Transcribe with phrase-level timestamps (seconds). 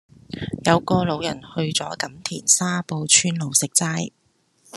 [0.65, 4.11] 有個老人去左錦田沙埔村路食齋